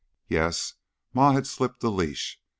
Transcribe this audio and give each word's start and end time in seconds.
Yes, 0.27 0.73
Ma 1.13 1.33
had 1.33 1.45
slipped 1.45 1.81
the 1.81 1.91
leash. 1.91 2.41